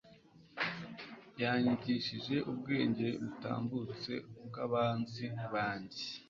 yanyigishije 1.41 2.35
ubwenge 2.51 3.07
butambutse 3.21 4.11
ubw'abanzi 4.41 5.25
banjye 5.53 6.03